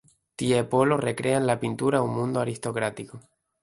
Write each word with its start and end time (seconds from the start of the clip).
Tiepolo 0.35 0.97
recrea 0.97 1.37
en 1.37 1.45
la 1.45 1.59
pintura 1.59 2.01
un 2.01 2.15
mundo 2.15 2.39
aristocrático. 2.39 3.19